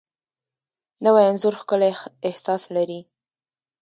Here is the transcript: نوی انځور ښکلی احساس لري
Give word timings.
نوی 1.03 1.23
انځور 1.29 1.55
ښکلی 1.59 1.91
احساس 2.27 2.63
لري 2.75 2.99